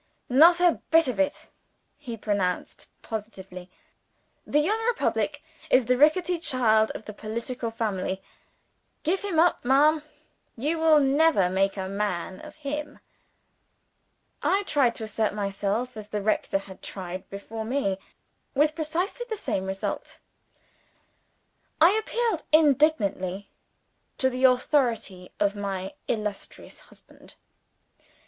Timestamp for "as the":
15.95-16.23